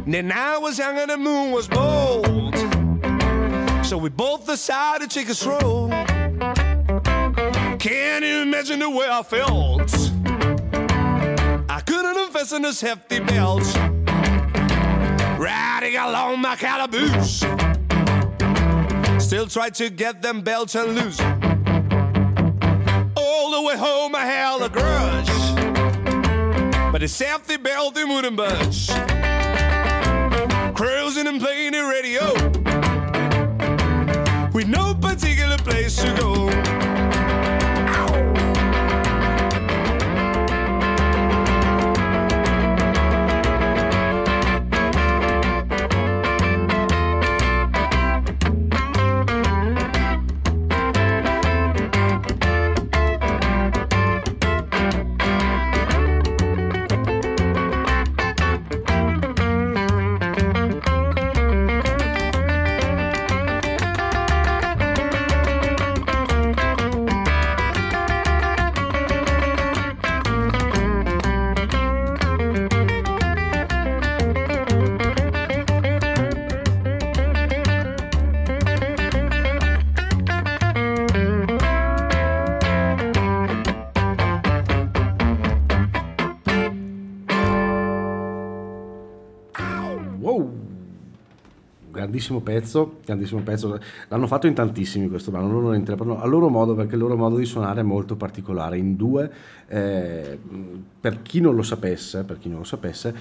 [0.08, 2.56] Then I was young and the moon was bold.
[3.86, 5.90] So we both decided to take a stroll.
[7.80, 9.94] Can't you imagine the way I felt?
[11.70, 13.66] I couldn't invest in this hefty belt.
[15.38, 17.44] Riding along my calaboose.
[19.22, 21.20] Still try to get them belts and loose.
[27.06, 28.88] The safety belt, wouldn't budge.
[30.74, 32.34] Cruising and playing the radio.
[34.52, 36.48] With no particular place to go.
[37.86, 38.45] Wow!
[92.16, 93.78] Grandissimo pezzo, grandissimo pezzo.
[94.08, 97.18] L'hanno fatto in tantissimi questo brano, loro lo interpretano a loro modo perché il loro
[97.18, 98.78] modo di suonare è molto particolare.
[98.78, 99.30] In due,
[99.68, 100.40] eh,
[101.02, 103.14] per chi non lo sapesse, per chi non lo sapesse,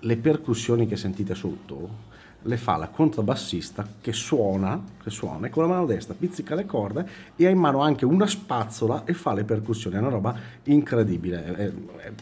[0.00, 2.12] le percussioni che sentite sotto
[2.46, 6.66] le fa la contrabbassista che suona, che suona e con la mano destra pizzica le
[6.66, 10.34] corde e ha in mano anche una spazzola e fa le percussioni, è una roba
[10.64, 11.56] incredibile.
[11.56, 11.72] Eh, eh,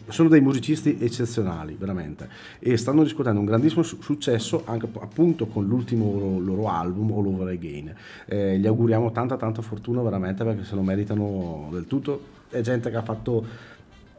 [0.07, 5.65] Sono dei musicisti eccezionali, veramente, e stanno riscuotendo un grandissimo su- successo anche appunto con
[5.65, 7.93] l'ultimo loro, loro album All Over Again.
[8.25, 12.41] Eh, gli auguriamo tanta tanta fortuna veramente perché se lo meritano del tutto.
[12.49, 13.43] È gente che ha fatto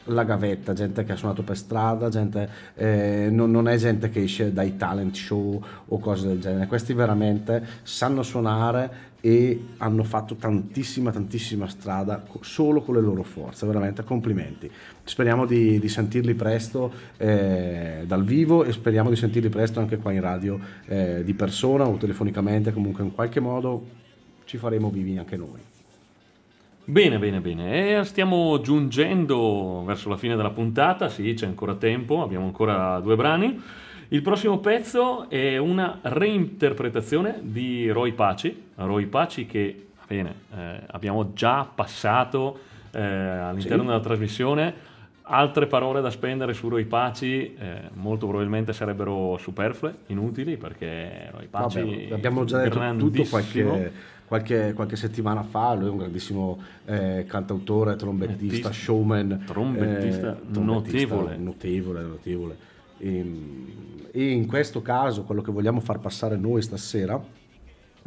[0.07, 4.22] la gavetta, gente che ha suonato per strada, gente, eh, non, non è gente che
[4.22, 10.34] esce dai talent show o cose del genere, questi veramente sanno suonare e hanno fatto
[10.34, 14.70] tantissima tantissima strada solo con le loro forze, veramente complimenti.
[15.02, 20.12] Speriamo di, di sentirli presto eh, dal vivo e speriamo di sentirli presto anche qua
[20.12, 23.86] in radio eh, di persona o telefonicamente, comunque in qualche modo
[24.44, 25.72] ci faremo vivi anche noi.
[26.87, 27.99] Bene, bene, bene.
[28.01, 33.16] E stiamo giungendo verso la fine della puntata, sì, c'è ancora tempo, abbiamo ancora due
[33.16, 33.59] brani.
[34.09, 41.32] Il prossimo pezzo è una reinterpretazione di Roy Paci, Roy Paci che bene, eh, abbiamo
[41.32, 42.59] già passato
[42.93, 43.89] eh, all'interno Sì.
[43.89, 44.93] della trasmissione
[45.26, 51.47] Altre parole da spendere su Roy Paci eh, molto probabilmente sarebbero superflue, inutili, perché Roy
[51.47, 53.91] Paci Vabbè, abbiamo già detto tutto qualche,
[54.27, 59.43] qualche, qualche settimana fa, lui è un grandissimo eh, cantautore, trombettista, Trombetta- showman.
[59.47, 61.37] trombettista eh, notevole.
[61.37, 62.57] Notevole, notevole.
[62.99, 63.35] E,
[64.12, 67.22] e in questo caso quello che vogliamo far passare noi stasera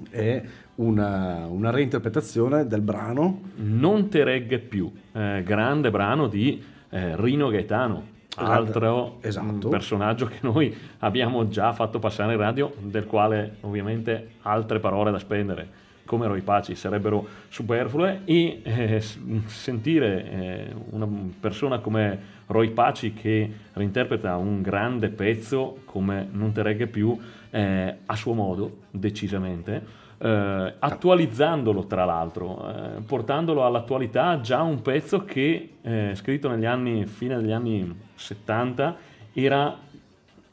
[0.10, 0.44] è
[0.76, 7.50] una, una reinterpretazione del brano Non te regge più, eh, grande brano di eh, Rino
[7.50, 8.06] Gaetano,
[8.36, 9.68] altro esatto.
[9.68, 15.12] mm, personaggio che noi abbiamo già fatto passare in radio, del quale ovviamente altre parole
[15.12, 19.04] da spendere come Roy Paci sarebbero superflue e eh,
[19.46, 21.08] sentire eh, una
[21.40, 27.16] persona come Roy Paci che reinterpreta un grande pezzo come Non te regge più
[27.52, 35.24] eh, a suo modo, decisamente, eh, attualizzandolo tra l'altro, eh, portandolo all'attualità già un pezzo
[35.24, 38.96] che eh, scritto negli anni, fine degli anni 70
[39.34, 39.78] era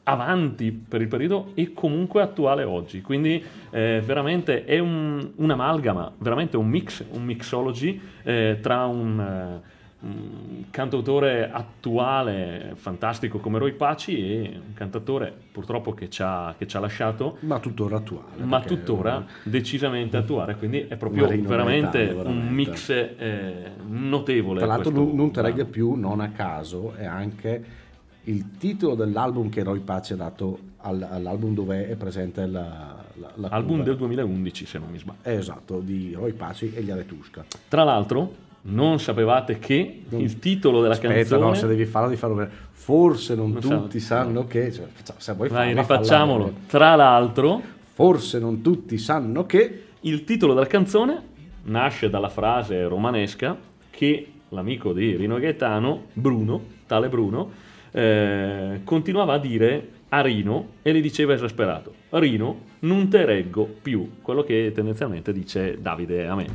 [0.05, 3.01] avanti per il periodo e comunque attuale oggi.
[3.01, 9.73] Quindi eh, veramente è un, un'amalgama, veramente un mix, un mixology eh, tra un, eh,
[10.01, 16.67] un cantautore attuale fantastico come Roy Paci e un cantatore purtroppo che ci ha, che
[16.67, 18.43] ci ha lasciato ma tuttora attuale.
[18.43, 22.27] ma tuttora decisamente attuale, quindi è proprio veramente, veramente.
[22.27, 24.59] un mix eh, notevole.
[24.59, 27.83] Tra l'altro non, non regge più, non a caso, è anche
[28.25, 33.31] il titolo dell'album che Roy Paci ha dato al- all'album dove è presente la, la,
[33.35, 35.19] la Album del 2011 se non mi sbaglio.
[35.23, 37.43] Esatto, di Roy Paci e gli Aretusca.
[37.67, 41.41] Tra l'altro, non sapevate che il titolo della Aspetta, canzone.
[41.45, 42.49] no, se devi farlo devi farlo bene.
[42.71, 44.71] Forse non, Non tutti sa- sanno che...
[44.71, 44.85] cioè,
[45.17, 46.43] se vuoi Vai, farla, rifacciamolo.
[46.45, 46.55] falla.
[46.67, 47.61] Tra l'altro,
[47.93, 49.83] Forse non tutti sanno che...
[50.01, 51.21] il titolo della canzone
[51.63, 53.57] nasce dalla frase romanesca
[53.89, 57.49] che l'amico di Rino Gaetano, Bruno, tale Bruno,
[57.95, 64.17] eh, continuava a dire a Rino e gli diceva esasperato: Rino, non te reggo più.
[64.21, 66.45] Quello che tendenzialmente dice Davide a me.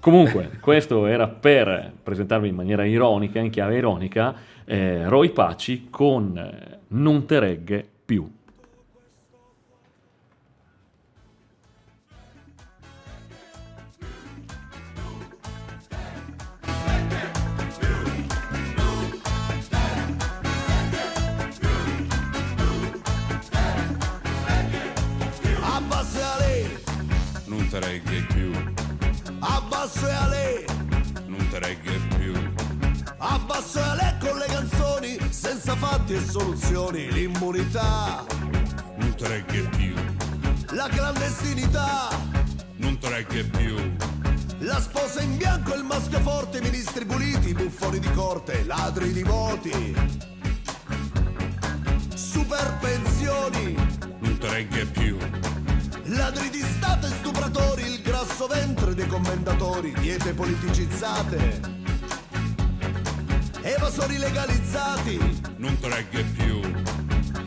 [0.00, 4.34] Comunque, questo era per presentarvi in maniera ironica, in chiave ironica,
[4.64, 8.26] eh, Roy Paci con eh, Non te regge più.
[35.76, 38.24] Fatti e soluzioni, l'immunità,
[38.96, 39.94] non te regge più,
[40.70, 42.08] la clandestinità,
[42.76, 43.76] non te regge più,
[44.60, 49.22] la sposa in bianco e il maschio forte, ministri puliti, buffoni di corte, ladri di
[49.22, 49.94] voti,
[52.14, 53.74] super pensioni,
[54.20, 55.18] non te regge più,
[56.04, 61.75] ladri di stato e stupratori, il grasso ventre dei commendatori, diete politicizzate,
[63.74, 65.18] evasori legalizzati,
[65.56, 66.60] non te regge più,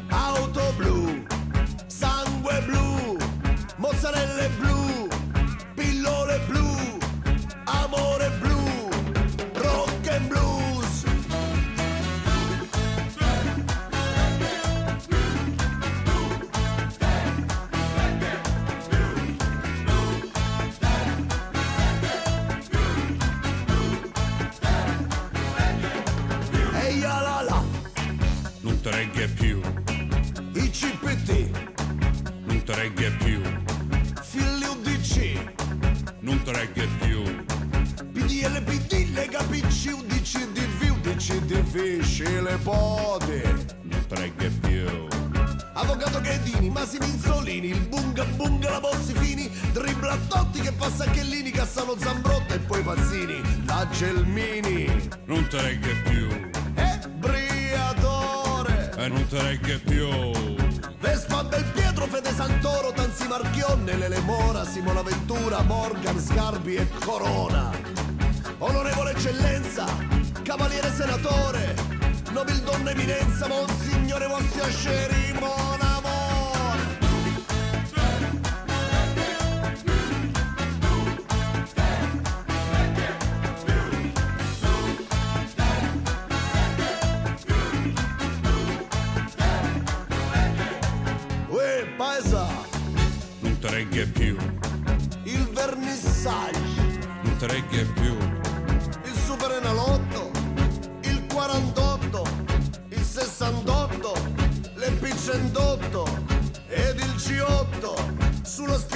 [0.10, 1.26] auto blu,
[1.88, 3.18] sangue blu,
[3.78, 5.08] mozzarelle blu,
[5.76, 6.69] pillole blu,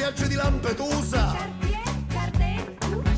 [0.04, 1.34] spiaggia di Lampedusa.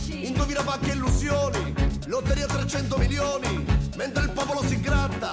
[0.08, 1.74] Indovina pacche illusioni,
[2.06, 3.66] lotteria 300 milioni,
[3.96, 5.32] mentre il popolo si gratta,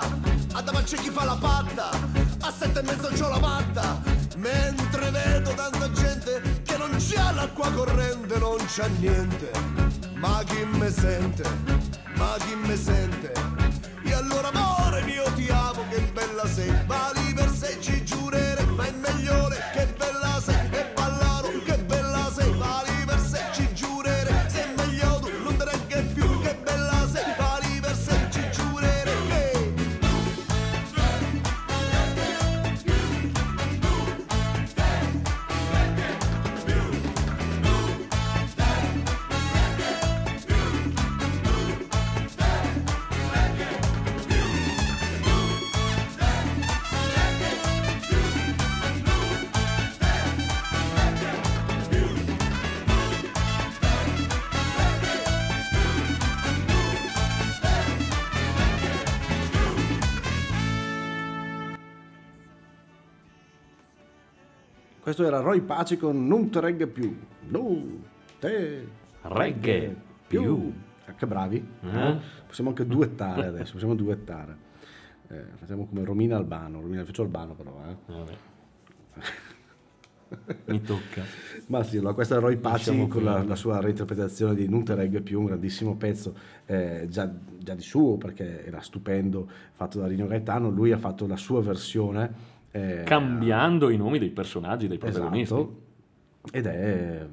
[0.52, 1.90] a davanti chi fa la patta,
[2.40, 4.00] a sette e mezzo c'ho la matta,
[4.36, 9.50] mentre vedo tanta gente che non c'ha l'acqua corrente, non c'ha niente,
[10.14, 11.44] ma chi me sente,
[12.14, 13.32] ma chi me sente,
[14.04, 17.78] e allora amore mio ti amo, che bella sei, vali per sé
[65.12, 67.14] Questo era Roy Paci con Non te regge più.
[67.48, 68.02] Non
[68.38, 68.88] te
[69.20, 69.94] Regge
[70.26, 70.72] più.
[71.04, 71.68] Eh, Che bravi.
[71.82, 72.16] Eh?
[72.46, 74.56] Possiamo anche duettare adesso, possiamo duettare.
[75.28, 78.50] Eh, facciamo come Romina Albano, Romina faccio Albano però, eh.
[80.64, 81.22] Mi tocca.
[81.68, 84.82] Ma sì, allora, questo è Roy Paci Lasciamo con la, la sua reinterpretazione di Non
[84.82, 86.34] te regge più, un grandissimo pezzo
[86.64, 90.70] eh, già, già di suo perché era stupendo, fatto da Rino Gaetano.
[90.70, 92.51] Lui ha fatto la sua versione.
[92.72, 95.54] Eh, Cambiando i nomi dei personaggi, dei protagonisti.
[95.54, 95.80] Esatto.
[96.50, 97.26] Ed è,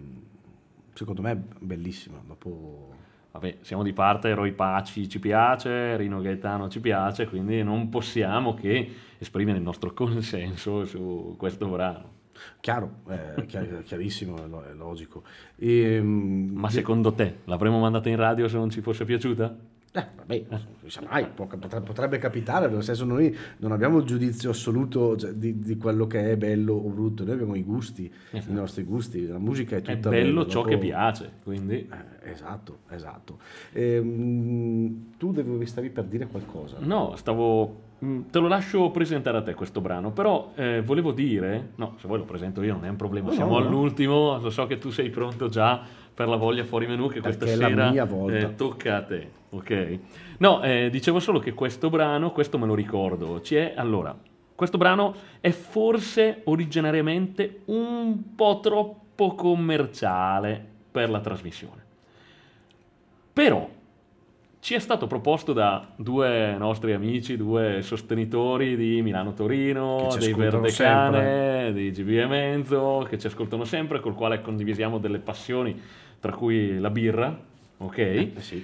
[0.94, 2.22] secondo me, bellissima.
[2.26, 2.88] Dopo...
[3.32, 8.54] Vabbè, siamo di parte, Roy Paci ci piace, Rino Gaetano ci piace, quindi non possiamo
[8.56, 12.18] che esprimere il nostro consenso su questo brano.
[12.60, 13.02] Chiaro,
[13.46, 15.24] chiar- chiarissimo, è lo- è logico.
[15.56, 19.56] E, Ma secondo te l'avremmo mandata in radio se non ci fosse piaciuta?
[19.92, 24.52] Eh, vabbè, non si sa mai, potrebbe capitare, nel senso noi non abbiamo il giudizio
[24.52, 28.44] assoluto cioè, di, di quello che è bello o brutto, noi abbiamo i gusti, i
[28.50, 32.30] nostri gusti, la musica è È tutta bello bella, ciò dopo- che piace, quindi Eh,
[32.32, 33.40] esatto, esatto.
[33.74, 36.78] Ehm, tu devi, stavi per dire qualcosa.
[36.80, 37.82] no, stavo...
[38.04, 42.08] mm, Te lo lascio presentare a te questo brano, però eh, volevo dire, no, se
[42.08, 43.68] vuoi lo presento io, non è un problema, No, siamo no, no.
[43.68, 45.82] all'ultimo, lo so che tu sei pronto già
[46.20, 48.38] per la voglia fuori menù che questa Perché è la sera mia volta.
[48.40, 50.00] eh, tocca a te, ok?
[50.40, 54.14] No, eh, dicevo solo che questo brano, questo me lo ricordo, ci è, allora,
[54.54, 60.62] questo brano è forse originariamente un po' troppo commerciale
[60.92, 61.86] per la trasmissione.
[63.32, 63.70] Però
[64.60, 70.20] ci è stato proposto da due nostri amici, due sostenitori di Milano Torino, Che ci
[70.20, 74.98] dei ascoltano Verde Cane, di GB e Menzo, che ci ascoltano sempre, col quale condivisiamo
[74.98, 75.82] delle passioni,
[76.20, 77.38] tra cui la birra,
[77.78, 77.98] ok?
[77.98, 78.64] Eh sì.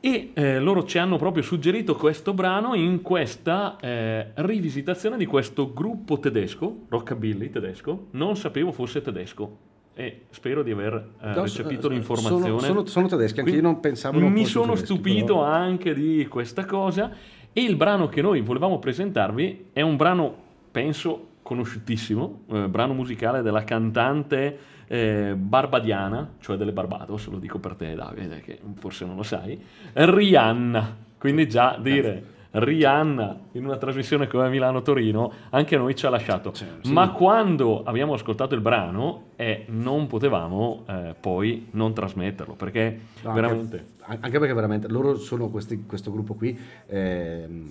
[0.00, 5.72] E eh, loro ci hanno proprio suggerito questo brano in questa eh, rivisitazione di questo
[5.72, 8.08] gruppo tedesco, rockabilly tedesco.
[8.12, 9.56] Non sapevo fosse tedesco
[9.94, 10.92] e spero di aver
[11.22, 12.42] eh, No, recepito sono- l'informazione.
[12.44, 15.94] sono- sono- sono tedeschi, anche io non pensavo non Mi sono tedeschi, stupito però- anche
[15.94, 17.10] di questa cosa
[17.52, 20.34] e il brano che noi volevamo presentarvi è un brano,
[20.70, 27.74] penso, conosciutissimo, eh, brano musicale della cantante eh, barbadiana, cioè delle Barbados, lo dico per
[27.74, 29.62] te Davide, che forse non lo sai,
[29.92, 30.96] Rihanna.
[31.18, 36.52] Quindi già dire Rihanna in una trasmissione come Milano-Torino anche a noi ci ha lasciato.
[36.52, 36.92] Cioè, sì.
[36.92, 43.32] Ma quando abbiamo ascoltato il brano eh, non potevamo eh, poi non trasmetterlo, perché No,
[43.32, 43.92] veramente...
[44.06, 46.56] Anche, anche perché veramente loro sono questi- questo gruppo qui,
[46.86, 47.70] ehm,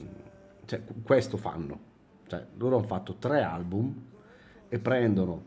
[0.66, 1.80] cioè, questo fanno.
[2.28, 3.94] Cioè, loro hanno fatto tre album
[4.68, 5.44] e prendono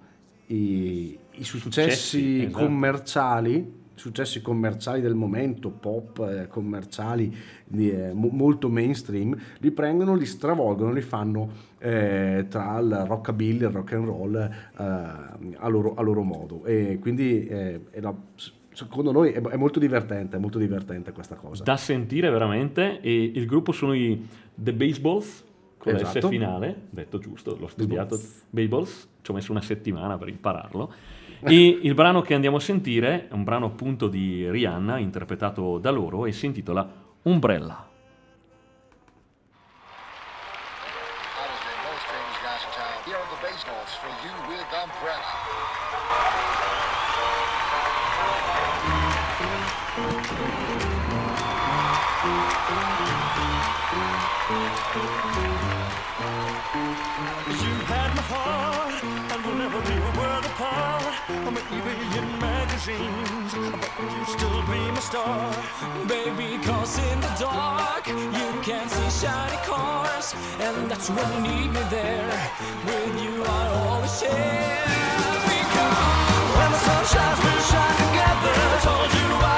[0.46, 2.64] i, i successi, esatto.
[2.64, 7.34] commerciali, successi commerciali del momento, pop, eh, commerciali
[7.74, 13.66] eh, mo- molto mainstream, li prendono, li stravolgono, li fanno eh, tra il rockabilly e
[13.66, 14.50] il rock and roll eh,
[14.82, 16.64] a, loro, a loro modo.
[16.64, 18.14] E quindi eh, la-
[18.72, 21.64] secondo noi è, è molto divertente, è molto divertente questa cosa.
[21.64, 25.44] da sentire veramente e il gruppo sono i The Baseballs
[25.78, 26.28] con la S Esatto.
[26.28, 28.18] finale, detto giusto, l'ho studiato,
[28.50, 30.92] Baseballs, ci ho messo una settimana per impararlo
[31.44, 35.90] e il brano che andiamo a sentire è un brano appunto di Rihanna interpretato da
[35.90, 36.88] loro e si intitola
[37.22, 37.88] Umbrella.
[62.86, 63.54] Magazines,
[63.98, 65.52] but you still be my star.
[66.06, 71.68] Baby, cause in the dark you can see shiny cars, and that's when you need
[71.72, 72.52] me there.
[72.86, 74.84] With you, I always share.
[75.50, 75.96] Because
[76.56, 78.54] When the sun shines, we'll shine together.
[78.54, 79.55] I told you I'll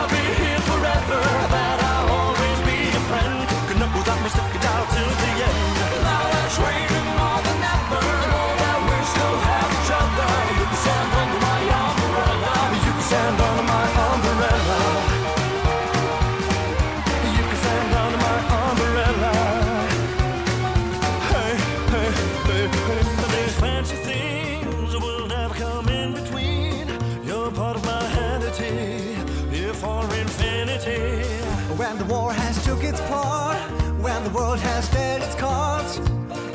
[32.88, 33.58] its part,
[34.00, 35.98] when the world has dealt its cards,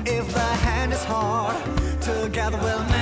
[0.05, 1.55] if the hand is hard,
[2.01, 2.92] together we'll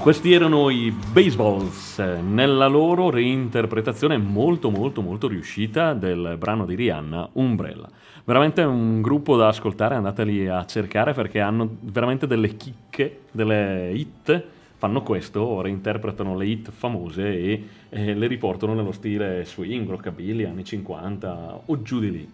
[0.00, 7.28] questi erano i Baseballs nella loro reinterpretazione molto molto molto riuscita del brano di Rihanna
[7.34, 7.86] Umbrella.
[8.24, 14.42] Veramente un gruppo da ascoltare, andateli a cercare perché hanno veramente delle chicche, delle hit,
[14.78, 20.64] fanno questo, reinterpretano le hit famose e eh, le riportano nello stile swing, rockabilly, anni
[20.64, 22.32] 50 o giù di lì.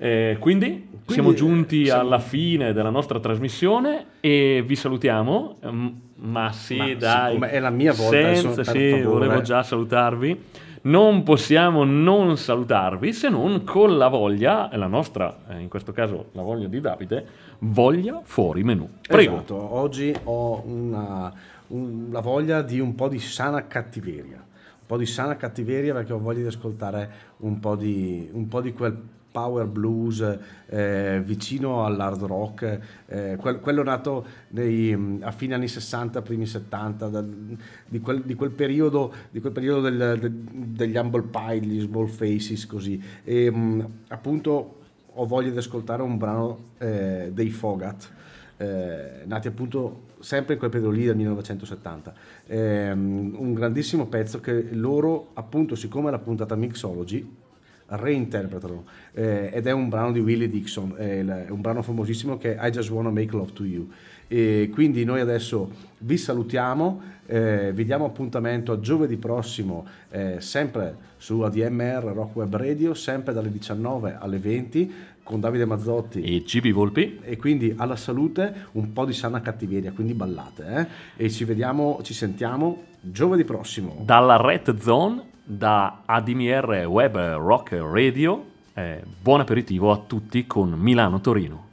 [0.00, 5.58] Eh, quindi, siamo giunti siamo- alla fine della nostra trasmissione e vi salutiamo.
[5.66, 5.86] Mm,
[6.20, 9.04] Ma sì, Ma dai, è la mia volta, senza, adesso, sì, favore.
[9.04, 10.40] volevo già salutarvi.
[10.88, 16.30] Non possiamo non salutarvi se non con la voglia, la nostra, eh, in questo caso
[16.32, 17.26] la voglia di Davide,
[17.58, 18.88] voglia fuori menù.
[19.06, 19.34] Prego.
[19.34, 21.30] Esatto, oggi ho una,
[21.68, 26.14] un- la voglia di un po' di sana cattiveria, un po' di sana cattiveria perché
[26.14, 28.96] ho voglia di ascoltare un po' di, un po' di quel
[29.38, 36.22] power blues eh, vicino all'hard rock, eh, quel- quello nato nei, a fine anni 60,
[36.22, 41.22] primi 70, dal- di, quel, di quel periodo, di quel periodo del- del- degli Humble
[41.22, 43.00] Pie, degli Small Faces, così.
[43.24, 44.74] E mh, appunto
[45.14, 48.10] ho voglia di ascoltare un brano eh, dei Fogat,
[48.56, 52.12] eh, nati appunto sempre in quel periodo lì del 1970.
[52.46, 57.37] Ehm, un grandissimo pezzo che loro, appunto, siccome è la puntata Mixology,
[57.88, 58.84] reinterpretano
[59.14, 62.56] eh, ed è un brano di Willie Dixon, è, il- è un brano famosissimo che
[62.56, 63.88] è I Just Wanna Make Love to You.
[64.30, 65.70] E quindi noi adesso
[66.00, 72.54] vi salutiamo, eh, vi diamo appuntamento a giovedì prossimo, eh, sempre su ADMR Rock Web
[72.56, 77.20] Radio, sempre dalle 19 alle 20 con Davide Mazzotti e GB Volpi.
[77.22, 80.66] E quindi alla salute, un po' di sana cattiveria, quindi ballate.
[81.16, 81.24] eh?
[81.24, 84.02] E ci vediamo, ci sentiamo giovedì prossimo.
[84.04, 88.44] Dalla Red Zone, da ADMR Web Rock Radio,
[88.74, 91.67] eh, buon aperitivo a tutti con Milano Torino.